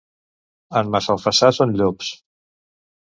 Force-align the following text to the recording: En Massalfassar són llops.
En 0.81 0.89
Massalfassar 0.95 1.51
són 1.59 1.75
llops. 1.83 2.11